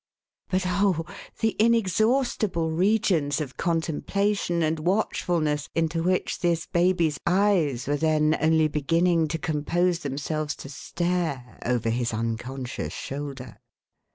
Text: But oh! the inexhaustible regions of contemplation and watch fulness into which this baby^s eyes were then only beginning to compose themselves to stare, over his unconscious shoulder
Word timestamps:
But 0.49 0.63
oh! 0.65 1.05
the 1.41 1.55
inexhaustible 1.59 2.71
regions 2.71 3.39
of 3.39 3.55
contemplation 3.55 4.63
and 4.63 4.79
watch 4.79 5.21
fulness 5.21 5.69
into 5.75 6.01
which 6.01 6.39
this 6.39 6.65
baby^s 6.65 7.19
eyes 7.27 7.85
were 7.85 7.97
then 7.97 8.35
only 8.41 8.67
beginning 8.67 9.27
to 9.27 9.37
compose 9.37 9.99
themselves 9.99 10.55
to 10.55 10.69
stare, 10.69 11.59
over 11.67 11.91
his 11.91 12.15
unconscious 12.15 12.93
shoulder 12.93 13.59